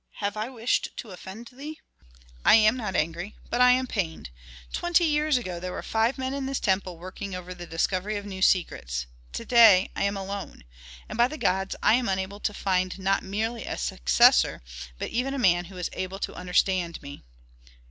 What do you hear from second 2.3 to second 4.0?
"I am not angry, but I am